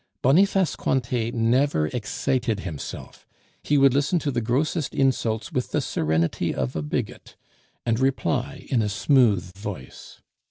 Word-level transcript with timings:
Boniface 0.23 0.75
Cointet 0.75 1.31
never 1.35 1.85
excited 1.89 2.61
himself; 2.61 3.27
he 3.61 3.77
would 3.77 3.93
listen 3.93 4.17
to 4.17 4.31
the 4.31 4.41
grossest 4.41 4.95
insults 4.95 5.51
with 5.51 5.69
the 5.69 5.79
serenity 5.79 6.55
of 6.55 6.75
a 6.75 6.81
bigot, 6.81 7.35
and 7.85 7.99
reply 7.99 8.65
in 8.71 8.81
a 8.81 8.89
smooth 8.89 9.55
voice. 9.55 10.19